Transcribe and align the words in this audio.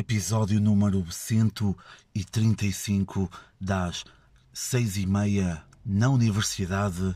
episódio 0.00 0.60
número 0.60 1.06
135 1.10 3.30
das 3.60 4.04
seis 4.52 4.96
e 4.96 5.06
meia 5.06 5.64
na 5.84 6.08
universidade. 6.08 7.14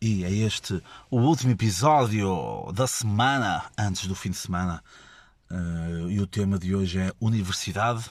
E 0.00 0.24
é 0.24 0.30
este 0.30 0.80
o 1.10 1.18
último 1.18 1.50
episódio 1.52 2.70
da 2.74 2.86
semana, 2.86 3.64
antes 3.78 4.06
do 4.06 4.14
fim 4.14 4.30
de 4.30 4.36
semana. 4.36 4.84
Uh, 5.50 6.10
e 6.10 6.20
o 6.20 6.26
tema 6.26 6.58
de 6.58 6.74
hoje 6.74 6.98
é 6.98 7.14
Universidade. 7.18 8.10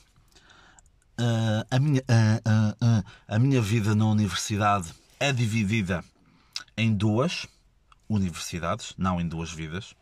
Uh, 1.19 1.63
a, 1.69 1.77
minha, 1.79 2.01
uh, 2.01 3.03
a 3.27 3.37
minha 3.37 3.61
vida 3.61 3.93
na 3.93 4.05
universidade 4.05 4.91
é 5.19 5.31
dividida 5.31 6.03
em 6.75 6.91
duas 6.93 7.45
universidades, 8.09 8.95
não 8.97 9.21
em 9.21 9.27
duas 9.27 9.51
vidas. 9.51 9.93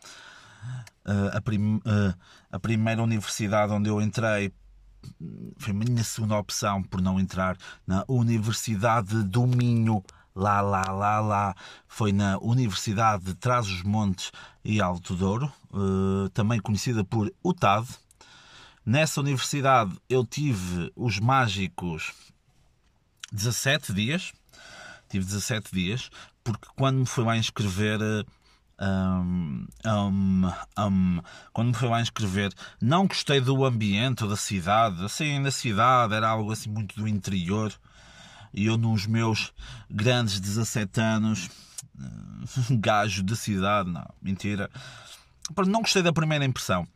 Uh, 1.05 1.37
a, 1.37 1.41
prim, 1.41 1.75
uh, 1.77 2.13
a, 2.51 2.59
primeira 2.59 3.01
universidade 3.01 3.71
onde 3.71 3.89
eu 3.89 4.01
entrei 4.01 4.51
foi 5.57 5.71
a 5.71 5.73
minha 5.73 6.03
segunda 6.03 6.37
opção 6.37 6.83
por 6.83 7.01
não 7.01 7.19
entrar 7.19 7.57
na 7.85 8.03
Universidade 8.07 9.23
do 9.23 9.47
Minho. 9.47 10.03
Lá, 10.35 10.61
lá, 10.61 10.83
lá, 10.91 11.19
lá. 11.19 11.55
Foi 11.87 12.11
na 12.11 12.37
Universidade 12.39 13.23
de 13.23 13.33
Trás-os-Montes 13.35 14.31
e 14.63 14.81
Alto 14.81 15.15
Douro, 15.15 15.51
uh, 15.71 16.29
também 16.29 16.59
conhecida 16.59 17.03
por 17.03 17.33
UTAD. 17.43 17.87
Nessa 18.85 19.19
universidade 19.19 19.95
eu 20.07 20.25
tive 20.25 20.91
os 20.95 21.19
mágicos 21.19 22.13
17 23.31 23.93
dias. 23.93 24.33
Tive 25.09 25.25
17 25.25 25.71
dias, 25.73 26.09
porque 26.43 26.67
quando 26.75 26.99
me 26.99 27.05
fui 27.05 27.23
lá 27.23 27.37
inscrever 27.37 27.99
um, 28.79 29.67
um, 29.85 30.51
um, 30.79 31.21
quando 31.51 31.67
me 31.69 31.73
fui 31.73 31.87
lá 31.87 32.01
inscrever, 32.01 32.53
não 32.81 33.07
gostei 33.07 33.41
do 33.41 33.65
ambiente 33.65 34.27
da 34.27 34.35
cidade. 34.35 35.03
Assim, 35.03 35.39
na 35.39 35.51
cidade 35.51 36.13
era 36.13 36.29
algo 36.29 36.51
assim 36.51 36.69
muito 36.69 36.95
do 36.95 37.07
interior. 37.07 37.73
E 38.53 38.65
eu, 38.65 38.77
nos 38.77 39.05
meus 39.05 39.53
grandes 39.89 40.39
17 40.39 40.99
anos, 40.99 41.49
gajo 42.71 43.23
de 43.23 43.35
cidade, 43.35 43.89
não, 43.89 44.07
mentira. 44.21 44.69
Não 45.67 45.81
gostei 45.81 46.01
da 46.01 46.13
primeira 46.13 46.45
impressão. 46.45 46.87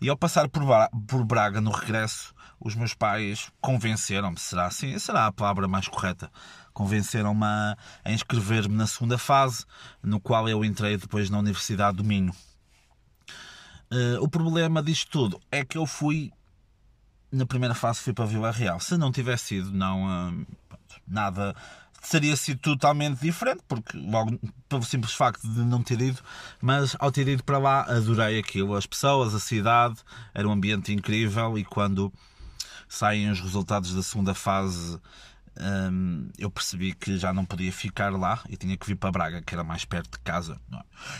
E 0.00 0.08
ao 0.08 0.16
passar 0.16 0.48
por, 0.48 0.62
por 1.06 1.24
Braga 1.24 1.60
no 1.60 1.70
regresso, 1.70 2.34
os 2.60 2.74
meus 2.74 2.94
pais 2.94 3.50
convenceram-me, 3.60 4.38
será 4.38 4.66
assim? 4.66 4.98
Será 4.98 5.26
a 5.26 5.32
palavra 5.32 5.68
mais 5.68 5.88
correta? 5.88 6.30
Convenceram-me 6.74 7.44
a, 7.44 7.78
a 8.04 8.12
inscrever-me 8.12 8.76
na 8.76 8.86
segunda 8.86 9.16
fase, 9.16 9.64
no 10.02 10.20
qual 10.20 10.48
eu 10.48 10.62
entrei 10.64 10.98
depois 10.98 11.30
na 11.30 11.38
Universidade 11.38 11.96
do 11.96 12.04
Minho. 12.04 12.34
Uh, 13.90 14.20
o 14.20 14.28
problema 14.28 14.82
disto 14.82 15.10
tudo 15.10 15.40
é 15.50 15.64
que 15.64 15.78
eu 15.78 15.86
fui 15.86 16.32
na 17.30 17.46
primeira 17.46 17.74
fase 17.74 18.00
fui 18.00 18.12
para 18.12 18.26
Vila 18.26 18.50
Real. 18.50 18.78
Se 18.80 18.96
não 18.96 19.10
tivesse 19.10 19.44
sido, 19.44 19.72
não 19.72 20.04
uh, 20.04 20.46
nada 21.06 21.54
teria 22.10 22.36
sido 22.36 22.58
totalmente 22.58 23.20
diferente, 23.20 23.62
porque 23.66 23.96
logo 23.96 24.38
pelo 24.68 24.82
simples 24.82 25.14
facto 25.14 25.42
de 25.48 25.60
não 25.60 25.82
ter 25.82 26.00
ido, 26.00 26.20
mas 26.60 26.94
ao 26.98 27.10
ter 27.10 27.26
ido 27.26 27.42
para 27.42 27.58
lá 27.58 27.82
adorei 27.82 28.38
aquilo, 28.38 28.74
as 28.74 28.86
pessoas, 28.86 29.34
a 29.34 29.40
cidade, 29.40 29.96
era 30.34 30.46
um 30.46 30.52
ambiente 30.52 30.92
incrível 30.92 31.58
e 31.58 31.64
quando 31.64 32.12
saem 32.88 33.30
os 33.30 33.40
resultados 33.40 33.94
da 33.94 34.02
segunda 34.02 34.34
fase 34.34 35.00
um, 35.60 36.28
eu 36.36 36.50
percebi 36.50 36.92
que 36.92 37.16
já 37.16 37.32
não 37.32 37.44
podia 37.44 37.72
ficar 37.72 38.12
lá 38.12 38.42
e 38.48 38.56
tinha 38.56 38.76
que 38.76 38.86
vir 38.86 38.96
para 38.96 39.12
Braga, 39.12 39.42
que 39.42 39.54
era 39.54 39.62
mais 39.62 39.84
perto 39.84 40.12
de 40.12 40.18
casa. 40.24 40.60
É? 40.72 40.78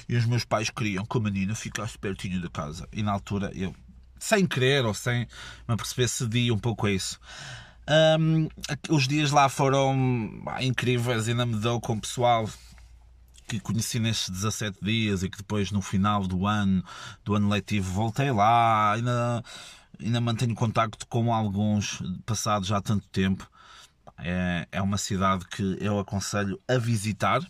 E 0.09 0.17
os 0.17 0.27
meus 0.27 0.45
pais 0.45 0.71
queriam 0.71 1.05
que 1.05 1.17
a 1.17 1.21
menina 1.21 1.55
ficasse 1.55 1.99
pertinho 1.99 2.41
da 2.41 2.49
casa. 2.49 2.89
E 2.93 3.03
na 3.03 3.13
altura 3.13 3.51
eu, 3.55 3.75
sem 4.19 4.47
querer 4.47 4.85
ou 4.85 4.95
sem 4.95 5.27
me 5.69 5.77
perceber, 5.77 6.09
cedi 6.09 6.51
um 6.51 6.59
pouco 6.59 6.87
a 6.87 6.93
isso. 6.93 7.19
Um, 8.19 8.49
os 8.89 9.07
dias 9.07 9.31
lá 9.31 9.49
foram 9.49 10.43
ah, 10.47 10.65
incríveis, 10.65 11.29
ainda 11.29 11.45
me 11.45 11.57
deu 11.57 11.79
com 11.81 11.93
o 11.93 12.01
pessoal 12.01 12.49
que 13.47 13.61
conheci 13.61 13.99
nestes 13.99 14.31
17 14.31 14.79
dias 14.83 15.23
e 15.23 15.29
que 15.29 15.37
depois 15.37 15.71
no 15.71 15.83
final 15.83 16.27
do 16.27 16.47
ano, 16.47 16.83
do 17.23 17.35
ano 17.35 17.49
letivo, 17.49 17.93
voltei 17.93 18.31
lá, 18.31 18.95
ainda, 18.95 19.45
ainda 20.01 20.21
mantenho 20.21 20.55
contacto 20.55 21.07
com 21.07 21.33
alguns 21.33 22.03
passados 22.25 22.69
já 22.69 22.79
há 22.79 22.81
tanto 22.81 23.07
tempo. 23.09 23.49
É, 24.19 24.69
é 24.71 24.83
uma 24.83 24.99
cidade 24.99 25.47
que 25.47 25.77
eu 25.81 25.99
aconselho 25.99 26.61
a 26.69 26.79
visitar. 26.79 27.41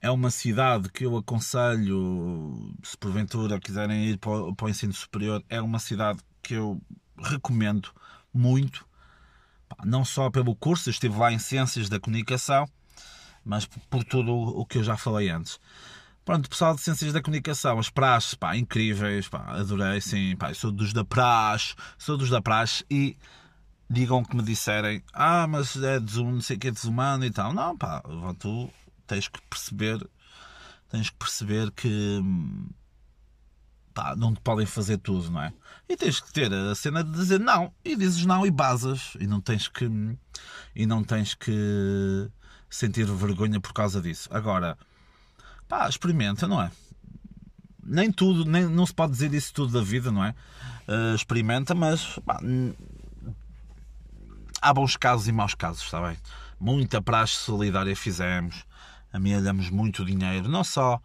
É 0.00 0.10
uma 0.10 0.30
cidade 0.30 0.88
que 0.90 1.04
eu 1.04 1.16
aconselho, 1.16 2.74
se 2.84 2.96
porventura 2.96 3.58
quiserem 3.58 4.10
ir 4.10 4.18
para 4.18 4.30
o, 4.30 4.54
para 4.54 4.66
o 4.66 4.68
ensino 4.68 4.92
superior, 4.92 5.42
é 5.48 5.60
uma 5.60 5.80
cidade 5.80 6.20
que 6.40 6.54
eu 6.54 6.80
recomendo 7.20 7.90
muito. 8.32 8.86
Não 9.84 10.04
só 10.04 10.30
pelo 10.30 10.54
curso, 10.54 10.88
eu 10.88 10.92
estive 10.92 11.18
lá 11.18 11.32
em 11.32 11.38
Ciências 11.38 11.88
da 11.88 11.98
Comunicação, 11.98 12.68
mas 13.44 13.66
por 13.66 14.04
tudo 14.04 14.32
o 14.32 14.64
que 14.64 14.78
eu 14.78 14.84
já 14.84 14.96
falei 14.96 15.28
antes. 15.30 15.58
Pronto, 16.24 16.48
pessoal 16.48 16.74
de 16.74 16.82
Ciências 16.82 17.12
da 17.12 17.22
Comunicação, 17.22 17.78
as 17.78 17.88
praxes, 17.88 18.34
pá, 18.34 18.56
incríveis, 18.56 19.28
pá, 19.28 19.58
adorei, 19.58 20.00
sim, 20.00 20.36
pá, 20.36 20.52
sou 20.52 20.70
dos 20.70 20.92
da 20.92 21.04
praxe, 21.04 21.74
sou 21.96 22.16
dos 22.16 22.28
da 22.28 22.42
praxe 22.42 22.84
e 22.90 23.16
digam 23.90 24.22
que 24.22 24.36
me 24.36 24.42
disserem, 24.42 25.02
ah, 25.12 25.46
mas 25.46 25.76
é 25.76 25.98
desum, 25.98 26.32
não 26.32 26.40
sei 26.40 26.56
o 26.56 26.60
que 26.60 26.68
é 26.68 26.70
desumano 26.70 27.24
e 27.24 27.30
tal. 27.30 27.52
Não, 27.54 27.76
pá, 27.76 28.02
tu 28.38 28.70
tens 29.06 29.28
que 29.28 29.40
perceber, 29.42 30.06
tens 30.90 31.08
que 31.08 31.16
perceber 31.16 31.70
que 31.72 32.22
pá, 33.94 34.14
não 34.14 34.34
te 34.34 34.40
podem 34.40 34.66
fazer 34.66 34.98
tudo, 34.98 35.30
não 35.30 35.42
é? 35.42 35.52
E 35.88 35.96
tens 35.96 36.20
que 36.20 36.32
ter 36.32 36.52
a 36.52 36.74
cena 36.74 37.02
de 37.02 37.10
dizer 37.12 37.40
não, 37.40 37.72
e 37.84 37.96
dizes 37.96 38.24
não 38.26 38.46
e 38.46 38.50
basas, 38.50 39.16
e 39.18 39.26
não 39.26 39.40
tens 39.40 39.68
que 39.68 39.88
e 40.74 40.86
não 40.86 41.02
tens 41.02 41.34
que 41.34 42.30
sentir 42.68 43.06
vergonha 43.06 43.58
por 43.58 43.72
causa 43.72 44.00
disso. 44.02 44.28
Agora, 44.30 44.76
pá, 45.66 45.88
experimenta, 45.88 46.46
não 46.46 46.60
é? 46.60 46.70
Nem 47.82 48.12
tudo, 48.12 48.44
nem, 48.44 48.66
não 48.66 48.84
se 48.84 48.92
pode 48.92 49.12
dizer 49.12 49.32
isso 49.32 49.54
tudo 49.54 49.72
da 49.72 49.82
vida, 49.82 50.12
não 50.12 50.22
é? 50.22 50.34
Uh, 50.86 51.14
experimenta, 51.14 51.74
mas 51.74 52.18
pá, 52.18 52.38
há 54.60 54.72
bons 54.72 54.96
casos 54.96 55.28
e 55.28 55.32
maus 55.32 55.54
casos, 55.54 55.82
está 55.82 56.00
bem? 56.00 56.16
Muita 56.60 57.00
praxe 57.00 57.34
solidária 57.34 57.94
fizemos, 57.94 58.64
amealhamos 59.12 59.70
muito 59.70 60.04
dinheiro, 60.04 60.48
não 60.48 60.64
só 60.64 61.00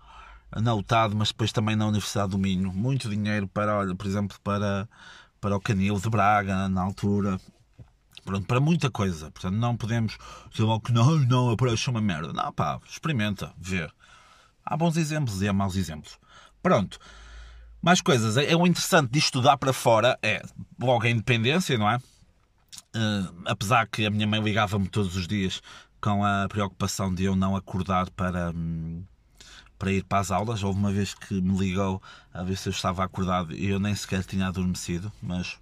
na 0.62 0.74
UTAD, 0.74 1.16
mas 1.16 1.30
depois 1.30 1.52
também 1.52 1.76
na 1.76 1.88
Universidade 1.88 2.32
do 2.32 2.38
Minho. 2.38 2.72
Muito 2.72 3.10
dinheiro 3.10 3.48
para, 3.48 3.78
olha, 3.78 3.96
por 3.96 4.06
exemplo, 4.06 4.38
para, 4.44 4.88
para 5.42 5.56
o 5.56 5.60
Canil 5.60 6.00
de 6.00 6.10
Braga, 6.10 6.68
na 6.70 6.82
altura. 6.82 7.40
Pronto, 8.24 8.46
para 8.46 8.60
muita 8.60 8.90
coisa. 8.90 9.32
Portanto, 9.32 9.56
não 9.56 9.76
podemos 9.76 10.18
dizer 10.52 10.64
logo 10.64 10.82
que 10.82 10.92
não, 10.92 11.20
não, 11.20 11.50
a 11.52 11.58
praxe 11.58 11.90
é 11.90 11.92
uma 11.92 12.02
merda. 12.02 12.32
Não, 12.32 12.52
pá, 12.54 12.80
experimenta, 12.88 13.52
vê. 13.58 13.90
Há 14.66 14.78
bons 14.78 14.96
exemplos 14.96 15.42
e 15.42 15.48
há 15.48 15.54
maus 15.54 15.76
exemplos. 15.76 16.18
Pronto. 16.62 17.00
Mais 17.82 18.00
coisas. 18.00 18.38
É, 18.38 18.52
é 18.52 18.56
o 18.56 18.66
interessante 18.66 19.12
de 19.12 19.20
estudar 19.20 19.58
para 19.58 19.74
fora 19.74 20.18
é 20.22 20.42
logo 20.80 21.06
a 21.06 21.10
independência, 21.10 21.78
não 21.78 21.90
é? 21.90 22.00
Uh, 22.96 23.44
apesar 23.46 23.88
que 23.88 24.06
a 24.06 24.10
minha 24.10 24.28
mãe 24.28 24.42
ligava-me 24.42 24.88
todos 24.88 25.16
os 25.16 25.28
dias 25.28 25.62
com 26.00 26.24
a 26.24 26.48
preocupação 26.50 27.14
de 27.14 27.24
eu 27.24 27.36
não 27.36 27.56
acordar 27.56 28.10
para, 28.12 28.52
um, 28.52 29.04
para 29.80 29.92
ir 29.92 30.04
para 30.04 30.20
as 30.20 30.32
aulas. 30.32 30.64
Houve 30.64 30.80
uma 30.80 30.92
vez 30.92 31.14
que 31.14 31.42
me 31.42 31.58
ligou 31.58 32.02
a 32.34 32.44
ver 32.44 32.58
se 32.58 32.70
eu 32.70 32.72
estava 32.72 33.04
acordado 33.04 33.54
e 33.54 33.68
eu 33.68 33.80
nem 33.80 33.96
sequer 33.96 34.24
tinha 34.24 34.48
adormecido, 34.48 35.12
mas 35.22 35.58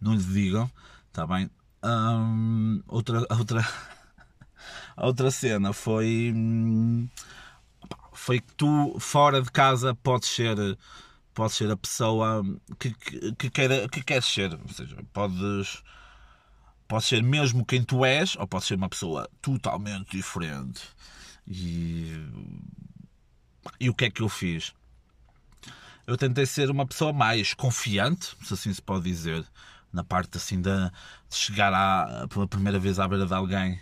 não 0.00 0.14
lhe 0.14 0.22
digam, 0.22 0.70
está 1.08 1.26
bem? 1.26 1.50
Um, 1.82 2.82
outra, 2.86 3.26
outra, 3.30 3.66
outra 4.96 5.30
cena 5.30 5.72
foi, 5.72 6.32
hum, 6.34 7.08
foi 8.12 8.40
que 8.40 8.54
tu, 8.54 8.96
fora 9.00 9.40
de 9.40 9.50
casa, 9.50 9.94
podes 9.94 10.28
ser 10.28 10.76
podes 11.34 11.56
ser 11.56 11.70
a 11.70 11.76
pessoa 11.76 12.44
que, 12.78 12.92
que, 12.92 13.32
que, 13.32 13.50
queira, 13.50 13.88
que 13.88 14.02
queres 14.02 14.26
ser. 14.26 14.52
Ou 14.52 14.68
seja, 14.68 14.96
podes 15.12 15.82
Podes 16.90 17.06
ser 17.06 17.22
mesmo 17.22 17.64
quem 17.64 17.84
tu 17.84 18.04
és, 18.04 18.34
ou 18.34 18.48
podes 18.48 18.66
ser 18.66 18.74
uma 18.74 18.88
pessoa 18.88 19.30
totalmente 19.40 20.10
diferente. 20.10 20.82
E, 21.46 22.12
e 23.78 23.88
o 23.88 23.94
que 23.94 24.06
é 24.06 24.10
que 24.10 24.20
eu 24.20 24.28
fiz? 24.28 24.74
Eu 26.04 26.16
tentei 26.16 26.44
ser 26.46 26.68
uma 26.68 26.84
pessoa 26.84 27.12
mais 27.12 27.54
confiante, 27.54 28.34
se 28.42 28.54
assim 28.54 28.74
se 28.74 28.82
pode 28.82 29.04
dizer, 29.04 29.46
na 29.92 30.02
parte 30.02 30.36
assim 30.36 30.60
de, 30.60 30.90
de 31.28 31.36
chegar 31.36 31.72
à, 31.72 32.26
pela 32.26 32.48
primeira 32.48 32.80
vez 32.80 32.98
à 32.98 33.06
beira 33.06 33.24
de 33.24 33.34
alguém 33.34 33.80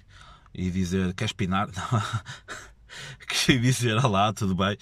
e 0.53 0.71
dizer 0.71 1.15
queres 1.15 1.33
pinar? 1.33 1.67
queria 3.29 3.61
dizer 3.61 4.05
olá, 4.05 4.33
tudo 4.33 4.55
bem? 4.55 4.77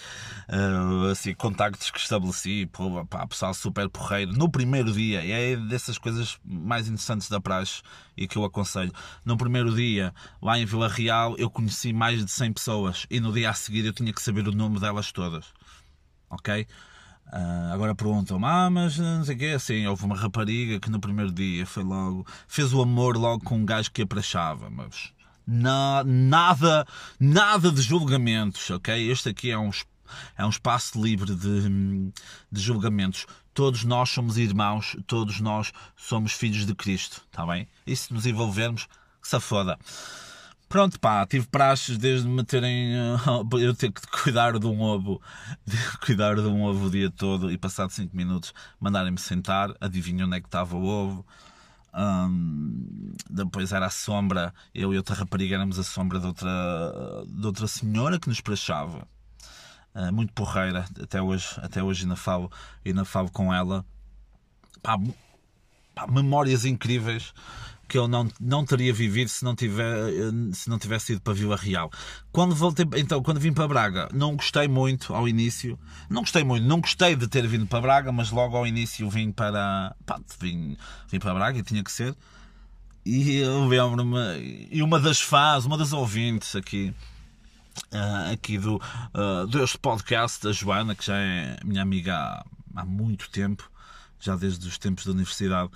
Uh, 0.49 1.11
assim, 1.11 1.35
contactos 1.35 1.91
que 1.91 1.99
estabeleci, 1.99 2.67
pô, 2.67 3.05
pá, 3.07 3.27
pessoal 3.27 3.55
super 3.55 3.89
porreiro, 3.89 4.33
no 4.33 4.51
primeiro 4.51 4.93
dia, 4.93 5.25
é 5.25 5.57
dessas 5.57 5.99
coisas 5.99 6.39
mais 6.45 6.89
interessantes 6.89 7.29
da 7.29 7.41
praxe 7.41 7.83
e 8.17 8.27
que 8.27 8.37
eu 8.37 8.45
aconselho. 8.45 8.93
No 9.25 9.37
primeiro 9.37 9.75
dia, 9.75 10.15
lá 10.41 10.59
em 10.59 10.65
Vila 10.65 10.89
Real, 10.89 11.37
eu 11.39 11.51
conheci 11.51 11.93
mais 11.93 12.25
de 12.25 12.31
100 12.31 12.53
pessoas 12.53 13.07
e 13.11 13.21
no 13.21 13.33
dia 13.33 13.51
a 13.51 13.55
seguir 13.55 13.85
eu 13.85 13.93
tinha 13.93 14.13
que 14.13 14.23
saber 14.23 14.47
o 14.49 14.53
nome 14.53 14.79
delas 14.79 15.13
todas, 15.13 15.47
ok? 16.31 16.67
Uh, 17.33 17.73
agora 17.73 17.93
perguntam-me, 17.93 18.45
ah, 18.47 18.71
mas 18.71 18.99
não 18.99 19.25
sei 19.25 19.35
o 19.35 19.39
quê. 19.39 19.47
Assim, 19.47 19.87
houve 19.87 20.05
uma 20.05 20.17
rapariga 20.17 20.79
que 20.79 20.89
no 20.89 21.01
primeiro 21.01 21.33
dia 21.33 21.67
foi 21.67 21.83
logo, 21.83 22.25
fez 22.47 22.73
o 22.73 22.81
amor 22.81 23.17
logo 23.17 23.43
com 23.45 23.57
um 23.57 23.65
gajo 23.67 23.91
que 23.91 24.03
a 24.03 24.07
prachava, 24.07 24.71
mas 24.71 25.13
na, 25.47 26.03
nada, 26.05 26.87
nada 27.21 27.71
de 27.71 27.81
julgamentos, 27.81 28.71
ok? 28.71 29.11
Este 29.11 29.29
aqui 29.29 29.51
é 29.51 29.59
um, 29.59 29.71
é 30.37 30.45
um 30.45 30.51
espaço 30.51 31.01
livre 31.03 31.35
de, 31.35 32.13
de 32.51 32.61
julgamentos. 32.61 33.27
Todos 33.55 33.85
nós 33.85 34.11
somos 34.11 34.37
irmãos, 34.37 34.97
todos 35.07 35.41
nós 35.41 35.73
somos 35.97 36.33
filhos 36.33 36.67
de 36.67 36.75
Cristo, 36.75 37.23
está 37.31 37.47
bem? 37.47 37.69
E 37.87 37.95
se 37.95 38.13
nos 38.13 38.27
envolvermos, 38.27 38.89
se 39.23 39.41
foda. 39.41 39.79
Pronto, 40.69 40.99
pá, 40.99 41.25
tive 41.25 41.47
praxes 41.47 41.97
desde 41.97 42.29
me 42.29 42.43
terem. 42.43 42.93
eu 43.61 43.75
ter 43.75 43.93
que 43.93 44.01
cuidar 44.09 44.59
de 44.59 44.67
um 44.67 44.81
ovo, 44.81 45.23
de 45.65 45.77
cuidar 46.05 46.35
de 46.35 46.43
um 46.43 46.65
ovo 46.65 46.87
o 46.87 46.91
dia 46.91 47.11
todo 47.11 47.53
e 47.53 47.57
passado 47.57 47.91
5 47.91 48.15
minutos 48.17 48.53
mandarem-me 48.81 49.19
sentar, 49.19 49.73
adivinham 49.81 50.27
onde 50.27 50.37
é 50.37 50.41
que 50.41 50.49
estava 50.49 50.77
o 50.77 50.85
ovo. 50.85 51.25
Um, 51.97 53.15
depois 53.31 53.73
era 53.73 53.87
a 53.87 53.91
sombra, 53.91 54.53
eu 54.75 54.93
e 54.93 54.99
outra 54.99 55.15
rapariga 55.15 55.55
éramos 55.55 55.79
a 55.79 55.83
sombra 55.83 56.21
de 56.21 56.27
outra, 56.27 57.25
de 57.27 57.47
outra 57.47 57.67
senhora 57.67 58.21
que 58.21 58.29
nos 58.29 58.41
prachava. 58.41 59.09
Uh, 59.95 60.13
muito 60.13 60.33
porreira, 60.35 60.85
até 61.03 61.23
hoje, 61.23 61.47
até 61.63 61.83
hoje 61.83 62.03
ainda 62.03 62.17
falo, 62.17 62.53
ainda 62.85 63.05
falo 63.05 63.31
com 63.31 63.53
ela. 63.53 63.85
Pá, 64.83 64.99
pá, 65.95 66.07
memórias 66.07 66.67
incríveis 66.67 67.33
que 67.89 67.97
eu 67.97 68.09
não, 68.09 68.29
não 68.41 68.65
teria 68.65 68.93
vivido 68.93 69.29
se 69.29 69.45
não, 69.45 69.55
tiver, 69.55 70.11
se 70.53 70.69
não 70.69 70.79
tivesse 70.79 71.13
ido 71.13 71.21
para 71.21 71.35
Vila 71.35 71.57
Real. 71.57 71.91
Quando 72.33 72.55
voltei, 72.55 72.87
então, 72.97 73.23
quando 73.23 73.39
vim 73.39 73.53
para 73.53 73.69
Braga, 73.69 74.09
não 74.13 74.37
gostei 74.37 74.67
muito 74.67 75.15
ao 75.15 75.29
início. 75.29 75.79
Não 76.11 76.23
gostei 76.23 76.43
muito, 76.43 76.67
não 76.67 76.81
gostei 76.81 77.15
de 77.15 77.29
ter 77.29 77.47
vindo 77.47 77.67
para 77.67 77.81
Braga, 77.81 78.13
mas 78.13 78.31
logo 78.31 78.57
ao 78.57 78.67
início 78.67 79.09
vim 79.09 79.31
para. 79.31 79.95
Pá, 80.05 80.21
vim, 80.41 80.77
vim 81.09 81.19
para 81.19 81.35
Braga 81.35 81.59
e 81.59 81.63
tinha 81.63 81.83
que 81.83 81.93
ser. 81.93 82.17
E 83.05 83.37
eu 83.37 83.69
lembro-me, 83.69 84.69
e 84.69 84.83
uma 84.83 84.99
das 84.99 85.21
fãs, 85.21 85.65
uma 85.65 85.79
das 85.79 85.93
ouvintes 85.93 86.57
aqui, 86.57 86.93
uh, 87.93 88.33
aqui 88.33 88.59
do, 88.59 88.77
uh, 88.77 89.47
deste 89.47 89.79
podcast, 89.79 90.45
a 90.49 90.51
Joana, 90.51 90.93
que 90.93 91.07
já 91.07 91.17
é 91.17 91.57
minha 91.65 91.83
amiga 91.83 92.17
há, 92.17 92.45
há 92.75 92.85
muito 92.85 93.31
tempo, 93.31 93.71
já 94.19 94.35
desde 94.35 94.67
os 94.67 94.77
tempos 94.77 95.07
da 95.07 95.13
universidade, 95.13 95.71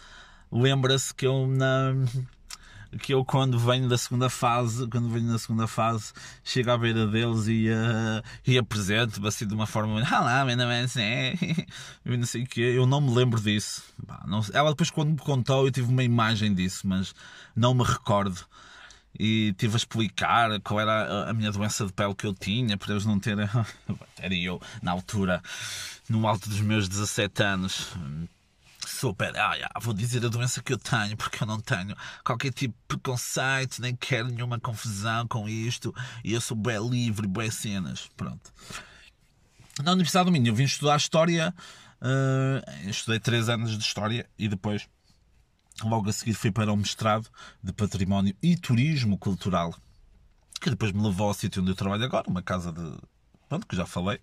lembra-se 0.50 1.14
que 1.14 1.26
eu 1.26 1.46
na 1.46 1.92
que 2.98 3.14
eu 3.14 3.24
quando 3.24 3.58
venho 3.58 3.88
da 3.88 3.96
segunda 3.96 4.28
fase, 4.28 4.86
quando 4.88 5.08
venho 5.08 5.28
da 5.28 5.38
segunda 5.38 5.66
fase, 5.66 6.12
chego 6.42 6.70
à 6.70 6.78
beira 6.78 7.06
deles 7.06 7.46
e, 7.46 7.68
uh, 7.68 8.22
e 8.46 8.58
apresento-me 8.58 9.28
assim 9.28 9.46
de 9.46 9.54
uma 9.54 9.66
forma 9.66 10.02
ah 10.10 10.20
lá, 10.20 10.44
assim, 10.82 11.00
não 12.04 12.26
sei 12.26 12.48
eu 12.56 12.86
não 12.86 13.00
me 13.00 13.14
lembro 13.14 13.40
disso. 13.40 13.84
Ela 14.52 14.70
depois 14.70 14.90
quando 14.90 15.10
me 15.10 15.18
contou 15.18 15.66
eu 15.66 15.70
tive 15.70 15.88
uma 15.88 16.02
imagem 16.02 16.52
disso, 16.52 16.86
mas 16.86 17.14
não 17.54 17.74
me 17.74 17.84
recordo. 17.84 18.44
E 19.18 19.52
tive 19.58 19.74
a 19.74 19.76
explicar 19.76 20.60
qual 20.60 20.80
era 20.80 21.28
a 21.28 21.32
minha 21.32 21.50
doença 21.50 21.84
de 21.84 21.92
pele 21.92 22.14
que 22.14 22.26
eu 22.26 22.32
tinha, 22.32 22.76
para 22.76 22.92
eles 22.92 23.04
não 23.04 23.18
terem. 23.18 23.48
Era 24.16 24.34
eu, 24.34 24.62
na 24.80 24.92
altura, 24.92 25.42
no 26.08 26.26
alto 26.28 26.48
dos 26.48 26.60
meus 26.60 26.88
17 26.88 27.42
anos 27.42 27.88
super, 29.00 29.34
ah, 29.34 29.54
yeah, 29.54 29.72
vou 29.80 29.94
dizer 29.94 30.24
a 30.26 30.28
doença 30.28 30.62
que 30.62 30.74
eu 30.74 30.78
tenho, 30.78 31.16
porque 31.16 31.42
eu 31.42 31.46
não 31.46 31.58
tenho 31.58 31.96
qualquer 32.22 32.52
tipo 32.52 32.74
de 32.74 32.86
preconceito, 32.86 33.80
nem 33.80 33.96
quero 33.96 34.28
nenhuma 34.28 34.60
confusão 34.60 35.26
com 35.26 35.48
isto, 35.48 35.94
e 36.22 36.34
eu 36.34 36.40
sou 36.40 36.54
bem 36.54 36.78
livre, 36.86 37.26
bem 37.26 37.50
cenas. 37.50 38.10
Pronto. 38.14 38.52
Na 39.82 39.92
Universidade 39.92 40.26
do 40.26 40.32
Minho 40.32 40.48
eu 40.48 40.54
vim 40.54 40.64
estudar 40.64 40.98
História, 40.98 41.54
uh, 42.02 42.88
estudei 42.90 43.18
3 43.18 43.48
anos 43.48 43.70
de 43.70 43.82
História 43.82 44.28
e 44.38 44.48
depois, 44.48 44.86
logo 45.82 46.10
a 46.10 46.12
seguir, 46.12 46.34
fui 46.34 46.52
para 46.52 46.70
um 46.70 46.76
mestrado 46.76 47.26
de 47.62 47.72
Património 47.72 48.36
e 48.42 48.54
Turismo 48.54 49.16
Cultural, 49.16 49.74
que 50.60 50.68
depois 50.68 50.92
me 50.92 51.02
levou 51.02 51.28
ao 51.28 51.34
sítio 51.34 51.62
onde 51.62 51.70
eu 51.70 51.76
trabalho 51.76 52.04
agora, 52.04 52.28
uma 52.28 52.42
casa 52.42 52.70
de 52.70 52.98
pronto, 53.50 53.66
que 53.66 53.76
já 53.76 53.84
falei. 53.84 54.18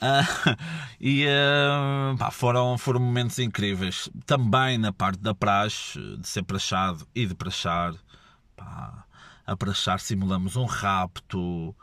Uh, 0.00 0.56
e 0.98 1.26
uh, 1.26 2.16
pá, 2.16 2.30
foram, 2.30 2.76
foram 2.78 2.98
momentos 2.98 3.38
incríveis. 3.38 4.08
Também 4.26 4.78
na 4.78 4.92
parte 4.92 5.20
da 5.20 5.34
praxe, 5.34 6.00
de 6.16 6.26
ser 6.26 6.42
prachado 6.42 7.06
e 7.14 7.26
de 7.26 7.34
prachar. 7.34 7.94
Pá, 8.56 9.04
a 9.46 9.54
prachar 9.54 10.00
simulamos 10.00 10.56
um 10.56 10.64
rapto. 10.64 11.76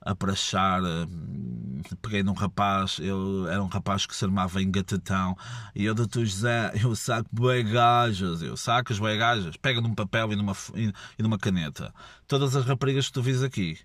A 0.00 0.14
prachar, 0.14 0.82
uh, 0.82 1.96
peguei 2.02 2.22
num 2.22 2.32
rapaz, 2.32 2.98
eu 3.00 3.48
era 3.48 3.62
um 3.62 3.66
rapaz 3.66 4.06
que 4.06 4.14
se 4.14 4.24
armava 4.24 4.62
em 4.62 4.70
gatatão, 4.70 5.36
e 5.74 5.84
eu, 5.84 5.96
doutor 5.96 6.24
José, 6.24 6.70
eu 6.80 6.94
saco 6.94 7.28
bem 7.32 7.64
gajas, 7.64 8.40
eu 8.40 8.56
saco 8.56 8.92
as 8.92 9.00
bem 9.00 9.18
gajas, 9.18 9.56
pega 9.56 9.80
num 9.80 9.92
papel 9.96 10.32
e 10.32 10.36
numa, 10.36 10.56
e 10.76 11.22
numa 11.22 11.36
caneta. 11.36 11.92
Todas 12.28 12.54
as 12.54 12.64
raparigas 12.64 13.08
que 13.08 13.14
tu 13.14 13.22
vis 13.22 13.42
aqui, 13.42 13.80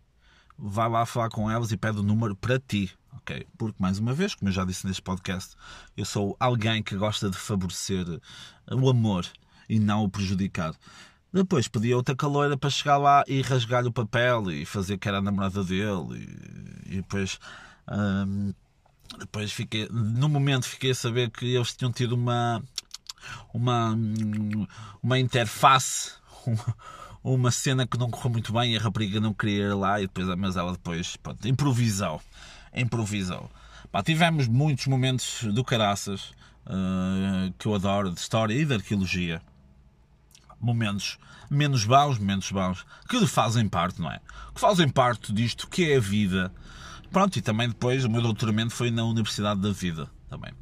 vai 0.61 0.87
lá 0.87 1.05
falar 1.05 1.29
com 1.29 1.49
elas 1.49 1.71
e 1.71 1.77
pede 1.77 1.99
o 1.99 2.03
número 2.03 2.35
para 2.35 2.59
ti. 2.59 2.91
ok? 3.13 3.47
Porque, 3.57 3.81
mais 3.81 3.97
uma 3.97 4.13
vez, 4.13 4.35
como 4.35 4.49
eu 4.49 4.53
já 4.53 4.63
disse 4.63 4.85
neste 4.85 5.01
podcast, 5.01 5.55
eu 5.97 6.05
sou 6.05 6.35
alguém 6.39 6.83
que 6.83 6.95
gosta 6.95 7.29
de 7.29 7.37
favorecer 7.37 8.05
o 8.71 8.89
amor 8.89 9.25
e 9.67 9.79
não 9.79 10.03
o 10.03 10.09
prejudicar. 10.09 10.75
Depois 11.33 11.67
pedi 11.67 11.93
outra 11.93 12.15
caloira 12.15 12.57
para 12.57 12.69
chegar 12.69 12.97
lá 12.97 13.23
e 13.27 13.41
rasgar-lhe 13.41 13.87
o 13.87 13.91
papel 13.91 14.51
e 14.51 14.65
fazer 14.65 14.97
que 14.97 15.07
era 15.07 15.17
a 15.17 15.21
namorada 15.21 15.63
dele. 15.63 16.29
E, 16.85 16.93
e 16.93 16.95
depois, 16.97 17.39
hum, 17.89 18.53
depois 19.17 19.51
fiquei, 19.51 19.87
no 19.89 20.29
momento 20.29 20.67
fiquei 20.67 20.91
a 20.91 20.95
saber 20.95 21.31
que 21.31 21.55
eles 21.55 21.73
tinham 21.73 21.91
tido 21.91 22.13
uma, 22.13 22.61
uma, 23.53 23.97
uma 25.01 25.17
interface, 25.17 26.11
uma, 26.45 26.75
uma 27.23 27.51
cena 27.51 27.85
que 27.85 27.97
não 27.97 28.09
correu 28.09 28.31
muito 28.31 28.51
bem 28.51 28.73
e 28.73 28.77
a 28.77 28.81
rapariga 28.81 29.19
não 29.19 29.33
queria 29.33 29.65
ir 29.65 29.73
lá, 29.73 29.99
e 29.99 30.07
depois, 30.07 30.27
mas 30.37 30.57
ela 30.57 30.71
depois 30.71 31.15
pronto, 31.17 31.47
improvisou. 31.47 32.21
Improvisou. 32.73 33.49
Pá, 33.91 34.01
tivemos 34.01 34.47
muitos 34.47 34.87
momentos 34.87 35.43
do 35.43 35.63
caraças 35.63 36.31
uh, 36.65 37.53
que 37.59 37.67
eu 37.67 37.75
adoro, 37.75 38.11
de 38.11 38.19
história 38.19 38.53
e 38.53 38.65
de 38.65 38.73
arqueologia. 38.73 39.41
Momentos 40.59 41.17
menos 41.49 41.83
bons, 41.83 42.17
menos 42.17 42.49
bons, 42.51 42.85
que 43.09 43.27
fazem 43.27 43.67
parte, 43.67 44.01
não 44.01 44.09
é? 44.09 44.19
Que 44.53 44.61
fazem 44.61 44.87
parte 44.87 45.33
disto 45.33 45.67
que 45.67 45.91
é 45.91 45.97
a 45.97 45.99
vida. 45.99 46.51
Pronto, 47.11 47.37
e 47.37 47.41
também 47.41 47.67
depois 47.67 48.05
o 48.05 48.09
meu 48.09 48.21
doutoramento 48.21 48.73
foi 48.73 48.89
na 48.89 49.03
Universidade 49.03 49.59
da 49.59 49.71
Vida, 49.71 50.09
também. 50.29 50.53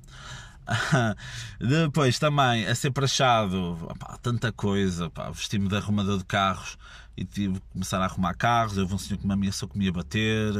Depois 1.60 2.20
também 2.20 2.66
a 2.66 2.76
ser 2.76 2.92
prachado, 2.92 3.78
tanta 4.22 4.52
coisa, 4.52 5.12
vesti-me 5.34 5.68
de 5.68 5.76
arrumador 5.76 6.18
de 6.18 6.26
carros 6.26 6.78
e 7.18 7.26
tive 7.26 7.56
que 7.56 7.68
começar 7.74 8.02
a 8.02 8.06
arrumar 8.06 8.34
carros. 8.36 8.78
Houve 8.78 8.94
um 8.94 8.98
senhor 8.98 9.20
que 9.20 9.28
me 9.28 9.34
ameaçou 9.34 9.68
que 9.68 9.78
me 9.78 9.86
ia 9.86 9.92
bater. 9.92 10.54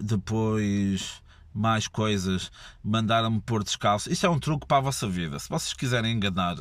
Depois 0.00 1.22
mais 1.52 1.86
coisas, 1.86 2.50
mandaram-me 2.82 3.40
pôr 3.40 3.62
descalço. 3.62 4.10
Isto 4.12 4.26
é 4.26 4.28
um 4.28 4.40
truque 4.40 4.66
para 4.66 4.78
a 4.78 4.80
vossa 4.80 5.08
vida. 5.08 5.38
Se 5.38 5.48
vocês 5.48 5.72
quiserem 5.72 6.12
enganar, 6.12 6.58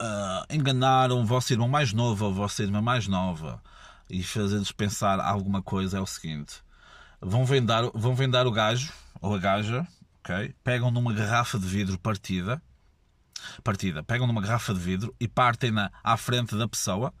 uh, 0.00 0.46
enganar 0.48 1.10
um 1.10 1.24
vosso 1.24 1.52
irmão 1.52 1.66
mais 1.66 1.92
novo 1.92 2.24
ou 2.24 2.30
a 2.30 2.34
vossa 2.34 2.62
irmã 2.62 2.80
mais 2.80 3.08
nova 3.08 3.60
e 4.08 4.22
fazer-lhes 4.22 4.70
pensar 4.70 5.18
alguma 5.18 5.60
coisa, 5.60 5.98
é 5.98 6.00
o 6.00 6.06
seguinte: 6.06 6.62
vão 7.20 7.44
vendar, 7.44 7.90
vão 7.92 8.14
vendar 8.14 8.46
o 8.46 8.52
gajo 8.52 8.92
ou 9.20 9.34
a 9.34 9.38
gaja, 9.38 9.86
ok? 10.20 10.54
Pegam 10.62 10.90
numa 10.90 11.12
garrafa 11.12 11.58
de 11.58 11.66
vidro 11.66 11.98
partida, 11.98 12.62
partida, 13.62 14.02
pegam 14.02 14.26
numa 14.26 14.40
garrafa 14.40 14.74
de 14.74 14.80
vidro 14.80 15.14
e 15.20 15.26
partem-na 15.28 15.90
à 16.02 16.16
frente 16.16 16.56
da 16.56 16.68
pessoa, 16.68 17.12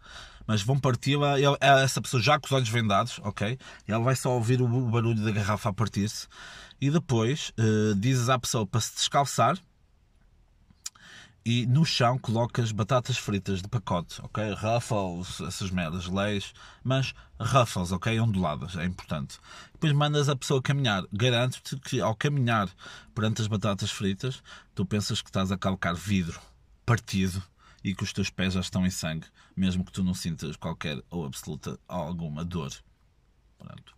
mas 0.46 0.62
vão 0.62 0.78
parti-la, 0.78 1.36
essa 1.60 2.00
pessoa 2.00 2.22
já 2.22 2.38
com 2.38 2.46
os 2.46 2.52
olhos 2.52 2.68
vendados, 2.68 3.20
ok? 3.22 3.58
Ela 3.86 4.02
vai 4.02 4.16
só 4.16 4.32
ouvir 4.32 4.62
o 4.62 4.68
barulho 4.88 5.22
da 5.22 5.30
garrafa 5.30 5.68
a 5.68 5.72
partir-se 5.72 6.26
e 6.80 6.90
depois 6.90 7.52
uh, 7.58 7.94
dizes 7.94 8.28
à 8.28 8.38
pessoa 8.38 8.66
para 8.66 8.80
se 8.80 8.94
descalçar 8.94 9.58
e 11.48 11.64
no 11.64 11.82
chão 11.82 12.18
colocas 12.18 12.72
batatas 12.72 13.16
fritas 13.16 13.62
de 13.62 13.68
pacote, 13.68 14.20
ok? 14.20 14.52
Ruffles, 14.52 15.40
essas 15.40 15.70
merdas, 15.70 16.06
leis, 16.06 16.52
mas 16.84 17.14
Ruffles, 17.40 17.90
ok? 17.90 18.20
Onduladas, 18.20 18.76
é 18.76 18.84
importante. 18.84 19.38
Depois 19.72 19.94
mandas 19.94 20.28
a 20.28 20.36
pessoa 20.36 20.60
caminhar. 20.60 21.04
Garanto-te 21.10 21.76
que 21.76 22.02
ao 22.02 22.14
caminhar 22.14 22.68
perante 23.14 23.40
as 23.40 23.48
batatas 23.48 23.90
fritas, 23.90 24.42
tu 24.74 24.84
pensas 24.84 25.22
que 25.22 25.30
estás 25.30 25.50
a 25.50 25.56
calcar 25.56 25.94
vidro 25.94 26.38
partido 26.84 27.42
e 27.82 27.94
que 27.94 28.04
os 28.04 28.12
teus 28.12 28.28
pés 28.28 28.52
já 28.52 28.60
estão 28.60 28.84
em 28.84 28.90
sangue, 28.90 29.26
mesmo 29.56 29.82
que 29.86 29.92
tu 29.92 30.04
não 30.04 30.12
sintas 30.12 30.54
qualquer 30.54 31.02
ou 31.08 31.24
absoluta 31.24 31.80
alguma 31.88 32.44
dor. 32.44 32.72
Pronto. 33.56 33.97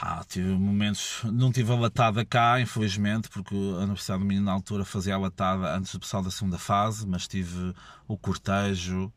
Pá, 0.00 0.24
tive 0.26 0.48
momentos. 0.52 1.20
Não 1.24 1.52
tive 1.52 1.70
a 1.72 1.76
latada 1.76 2.24
cá, 2.24 2.58
infelizmente, 2.58 3.28
porque 3.28 3.54
a 3.54 3.82
Universidade 3.82 4.20
do 4.20 4.24
Minho 4.24 4.40
na 4.40 4.50
altura 4.50 4.82
fazia 4.82 5.14
a 5.14 5.18
latada 5.18 5.76
antes 5.76 5.92
do 5.92 6.00
pessoal 6.00 6.22
da 6.22 6.30
segunda 6.30 6.56
fase, 6.56 7.06
mas 7.06 7.28
tive 7.28 7.74
o 8.08 8.16
cortejo, 8.16 9.12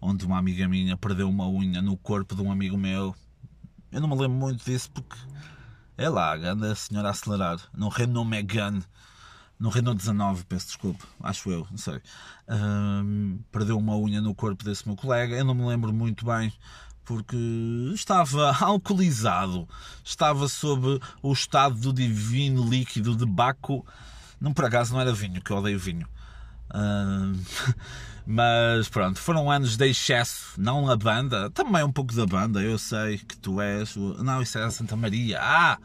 onde 0.00 0.24
uma 0.24 0.38
amiga 0.38 0.66
minha 0.66 0.96
perdeu 0.96 1.28
uma 1.28 1.46
unha 1.46 1.82
no 1.82 1.98
corpo 1.98 2.34
de 2.34 2.40
um 2.40 2.50
amigo 2.50 2.78
meu. 2.78 3.14
Eu 3.92 4.00
não 4.00 4.08
me 4.08 4.14
lembro 4.14 4.38
muito 4.38 4.64
disso 4.64 4.90
porque 4.92 5.18
É 5.98 6.08
lá, 6.08 6.34
anda 6.34 6.72
a 6.72 6.74
senhora 6.74 7.08
a 7.08 7.10
acelerar. 7.10 7.58
No 7.74 7.90
Renault 7.90 8.26
Megane. 8.26 8.82
No 9.60 9.68
Renault 9.68 9.98
19, 9.98 10.44
peço 10.46 10.68
desculpa, 10.68 11.06
acho 11.22 11.50
eu, 11.50 11.66
não 11.70 11.76
sei. 11.76 12.00
Um, 12.48 13.38
perdeu 13.52 13.76
uma 13.76 13.96
unha 13.98 14.22
no 14.22 14.34
corpo 14.34 14.64
desse 14.64 14.88
meu 14.88 14.96
colega. 14.96 15.36
Eu 15.36 15.44
não 15.44 15.54
me 15.54 15.66
lembro 15.66 15.92
muito 15.92 16.24
bem 16.24 16.50
porque 17.04 17.36
estava 17.94 18.56
alcoolizado, 18.60 19.68
estava 20.04 20.48
sob 20.48 21.00
o 21.22 21.32
estado 21.32 21.76
do 21.76 21.92
divino 21.92 22.68
líquido 22.68 23.16
de 23.16 23.26
Baco. 23.26 23.86
Não 24.40 24.52
por 24.52 24.64
acaso 24.64 24.92
não 24.92 25.00
era 25.00 25.12
vinho, 25.12 25.40
que 25.40 25.50
eu 25.50 25.58
odeio 25.58 25.78
vinho. 25.78 26.06
Uh, 26.70 27.38
mas 28.26 28.88
pronto, 28.88 29.18
foram 29.18 29.50
anos 29.50 29.76
de 29.76 29.88
excesso, 29.88 30.60
não 30.60 30.90
a 30.90 30.96
banda, 30.96 31.50
também 31.50 31.84
um 31.84 31.92
pouco 31.92 32.14
da 32.14 32.26
banda. 32.26 32.62
Eu 32.62 32.78
sei 32.78 33.18
que 33.18 33.36
tu 33.36 33.60
és. 33.60 33.94
Não, 33.96 34.42
isso 34.42 34.58
é 34.58 34.64
a 34.64 34.70
Santa 34.70 34.96
Maria. 34.96 35.38
Ah! 35.40 35.78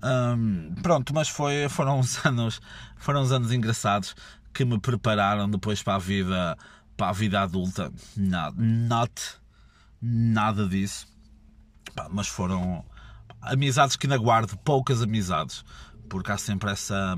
Um, 0.00 0.74
pronto, 0.80 1.12
mas 1.12 1.28
foi, 1.28 1.68
foram 1.68 2.00
uns 2.00 2.22
anos, 2.26 2.60
foram 2.96 3.22
uns 3.22 3.32
anos 3.32 3.52
engraçados 3.52 4.14
que 4.52 4.64
me 4.64 4.78
prepararam 4.78 5.50
depois 5.50 5.82
para 5.82 5.96
a 5.96 5.98
vida, 5.98 6.56
para 6.96 7.10
a 7.10 7.12
vida 7.12 7.40
adulta. 7.40 7.92
Not, 8.16 8.54
not 8.58 9.37
nada 10.00 10.68
disso. 10.68 11.06
mas 12.10 12.28
foram 12.28 12.84
amizades 13.40 13.96
que 13.96 14.06
ainda 14.06 14.18
guardo, 14.18 14.56
poucas 14.58 15.02
amizades, 15.02 15.64
porque 16.08 16.32
há 16.32 16.38
sempre 16.38 16.70
essa 16.70 17.16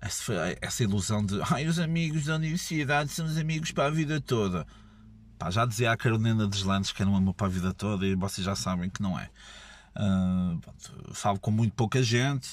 essa, 0.00 0.32
essa 0.60 0.82
ilusão 0.82 1.24
de 1.24 1.40
ai, 1.50 1.66
os 1.66 1.78
amigos 1.78 2.24
da 2.24 2.36
universidade 2.36 3.10
são 3.10 3.26
os 3.26 3.36
amigos 3.36 3.70
para 3.70 3.86
a 3.86 3.90
vida 3.90 4.20
toda. 4.20 4.66
Pá, 5.38 5.50
já 5.50 5.64
dizia 5.66 5.92
a 5.92 5.96
Carolina 5.96 6.46
Deslandes 6.46 6.92
que 6.92 7.02
era 7.02 7.10
um 7.10 7.16
amor 7.16 7.34
para 7.34 7.46
a 7.46 7.50
vida 7.50 7.72
toda 7.74 8.06
e 8.06 8.14
vocês 8.14 8.44
já 8.44 8.54
sabem 8.54 8.88
que 8.88 9.02
não 9.02 9.18
é. 9.18 9.28
Uh, 9.96 11.14
falo 11.14 11.38
com 11.38 11.50
muito 11.50 11.74
pouca 11.74 12.02
gente. 12.02 12.48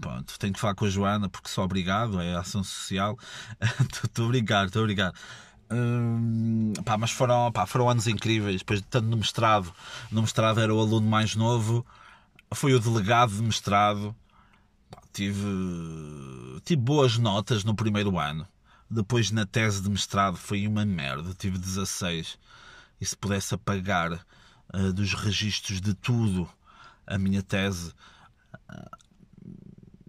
Pronto, 0.00 0.38
tenho 0.38 0.52
que 0.52 0.60
falar 0.60 0.74
com 0.74 0.86
a 0.86 0.90
Joana 0.90 1.28
porque 1.28 1.48
sou 1.48 1.64
obrigado, 1.64 2.20
é 2.20 2.34
ação 2.34 2.64
social. 2.64 3.18
Estou 4.02 4.26
a 4.26 4.28
brincar, 4.28 4.66
estou 4.66 4.82
a 4.82 4.86
brincar. 4.86 5.12
Uh, 5.70 6.82
pá, 6.82 6.98
mas 6.98 7.12
foram, 7.12 7.52
pá, 7.52 7.64
foram 7.66 7.88
anos 7.88 8.06
incríveis. 8.06 8.60
Depois 8.60 8.80
de 8.80 8.86
tanto 8.86 9.06
no 9.06 9.16
mestrado, 9.16 9.72
no 10.10 10.22
mestrado 10.22 10.60
era 10.60 10.74
o 10.74 10.80
aluno 10.80 11.08
mais 11.08 11.36
novo, 11.36 11.86
foi 12.52 12.74
o 12.74 12.80
delegado 12.80 13.32
de 13.32 13.42
mestrado. 13.42 14.14
Pá, 14.90 15.00
tive, 15.12 15.46
tive 16.64 16.82
boas 16.82 17.16
notas 17.18 17.64
no 17.64 17.74
primeiro 17.74 18.18
ano. 18.18 18.46
Depois 18.90 19.30
na 19.30 19.46
tese 19.46 19.80
de 19.80 19.88
mestrado 19.88 20.36
foi 20.36 20.66
uma 20.66 20.84
merda, 20.84 21.32
tive 21.34 21.56
16. 21.56 22.36
E 23.00 23.06
se 23.06 23.16
pudesse 23.16 23.54
apagar 23.54 24.12
uh, 24.74 24.92
dos 24.92 25.14
registros 25.14 25.80
de 25.80 25.94
tudo 25.94 26.48
a 27.06 27.16
minha 27.16 27.42
tese, 27.42 27.92
uh, 28.68 29.09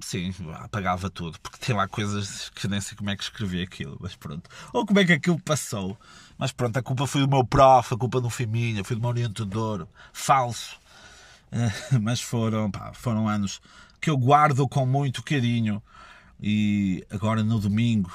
sim, 0.01 0.33
apagava 0.55 1.09
tudo, 1.09 1.39
porque 1.39 1.57
tem 1.57 1.75
lá 1.75 1.87
coisas 1.87 2.49
que 2.49 2.67
nem 2.67 2.81
sei 2.81 2.97
como 2.97 3.09
é 3.09 3.15
que 3.15 3.23
escrevi 3.23 3.61
aquilo, 3.61 3.97
mas 3.99 4.15
pronto. 4.15 4.49
Ou 4.73 4.85
como 4.85 4.99
é 4.99 5.05
que 5.05 5.13
aquilo 5.13 5.39
passou. 5.39 5.97
Mas 6.37 6.51
pronto, 6.51 6.77
a 6.77 6.81
culpa 6.81 7.05
foi 7.07 7.21
do 7.21 7.27
meu 7.27 7.45
prof, 7.45 7.93
a 7.93 7.97
culpa 7.97 8.19
não 8.19 8.29
foi 8.29 8.45
minha, 8.45 8.83
foi 8.83 8.95
do 8.95 9.01
meu 9.01 9.09
orientador. 9.09 9.87
Falso. 10.11 10.79
Uh, 11.51 11.99
mas 12.01 12.21
foram, 12.21 12.71
pá, 12.71 12.93
foram 12.93 13.27
anos 13.27 13.61
que 13.99 14.09
eu 14.09 14.17
guardo 14.17 14.67
com 14.67 14.85
muito 14.85 15.23
carinho. 15.23 15.81
E 16.41 17.05
agora 17.11 17.43
no 17.43 17.59
domingo, 17.59 18.11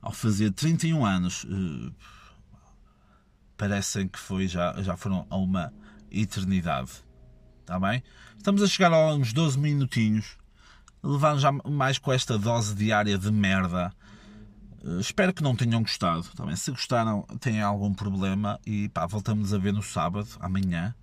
ao 0.00 0.12
fazer 0.12 0.50
31 0.50 1.06
anos, 1.06 1.44
uh, 1.44 1.94
parecem 3.56 4.08
que 4.08 4.18
foi 4.18 4.48
já, 4.48 4.74
já 4.82 4.96
foram 4.96 5.26
a 5.30 5.36
uma 5.36 5.72
eternidade. 6.10 6.90
Está 7.60 7.78
bem? 7.78 8.02
Estamos 8.36 8.60
a 8.60 8.66
chegar 8.66 8.92
a 8.92 9.14
uns 9.14 9.32
12 9.32 9.56
minutinhos. 9.58 10.36
Levando 11.02 11.40
já 11.40 11.50
mais 11.52 11.98
com 11.98 12.12
esta 12.12 12.38
dose 12.38 12.74
diária 12.74 13.18
de 13.18 13.30
merda. 13.30 13.92
Uh, 14.84 15.00
espero 15.00 15.32
que 15.32 15.42
não 15.42 15.56
tenham 15.56 15.82
gostado. 15.82 16.24
Também. 16.36 16.54
Se 16.56 16.70
gostaram, 16.70 17.22
têm 17.40 17.60
algum 17.60 17.92
problema. 17.92 18.60
E 18.66 18.88
pá, 18.88 19.06
voltamos 19.06 19.52
a 19.52 19.58
ver 19.58 19.72
no 19.72 19.82
sábado, 19.82 20.28
amanhã. 20.40 20.94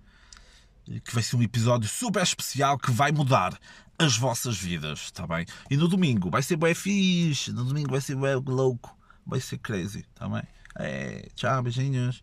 Que 1.04 1.14
vai 1.14 1.22
ser 1.22 1.36
um 1.36 1.42
episódio 1.42 1.88
super 1.88 2.22
especial 2.22 2.78
que 2.78 2.90
vai 2.90 3.12
mudar 3.12 3.56
as 3.98 4.16
vossas 4.16 4.56
vidas, 4.56 5.00
está 5.00 5.26
bem? 5.26 5.44
E 5.70 5.76
no 5.76 5.86
domingo 5.86 6.30
vai 6.30 6.42
ser 6.42 6.56
bem 6.56 6.74
fixe. 6.74 7.52
No 7.52 7.64
domingo 7.64 7.90
vai 7.90 8.00
ser 8.00 8.16
bem 8.16 8.34
louco. 8.34 8.96
Vai 9.26 9.40
ser 9.40 9.58
crazy, 9.58 10.00
está 10.00 10.28
bem? 10.28 10.42
É, 10.78 11.28
tchau, 11.34 11.62
beijinhos. 11.62 12.22